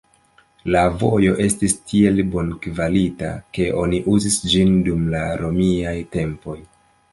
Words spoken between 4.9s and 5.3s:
dum la